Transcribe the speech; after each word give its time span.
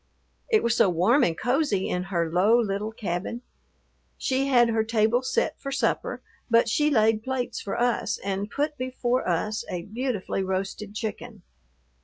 It 0.49 0.63
was 0.63 0.75
so 0.75 0.89
warm 0.89 1.23
and 1.23 1.37
cozy 1.37 1.87
in 1.87 2.05
her 2.05 2.27
low 2.31 2.59
little 2.59 2.91
cabin. 2.91 3.43
She 4.17 4.47
had 4.47 4.69
her 4.69 4.83
table 4.83 5.21
set 5.21 5.59
for 5.61 5.71
supper, 5.71 6.23
but 6.49 6.67
she 6.67 6.89
laid 6.89 7.21
plates 7.21 7.61
for 7.61 7.79
us 7.79 8.17
and 8.17 8.49
put 8.49 8.79
before 8.79 9.29
us 9.29 9.63
a 9.69 9.83
beautifully 9.83 10.41
roasted 10.41 10.95
chicken. 10.95 11.43